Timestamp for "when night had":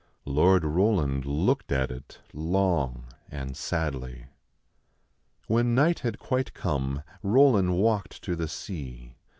5.45-6.17